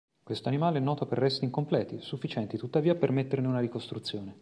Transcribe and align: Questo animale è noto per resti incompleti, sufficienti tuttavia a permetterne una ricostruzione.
Questo 0.23 0.47
animale 0.47 0.79
è 0.79 0.81
noto 0.81 1.05
per 1.05 1.19
resti 1.19 1.45
incompleti, 1.45 2.01
sufficienti 2.01 2.57
tuttavia 2.57 2.93
a 2.93 2.95
permetterne 2.95 3.45
una 3.45 3.59
ricostruzione. 3.59 4.39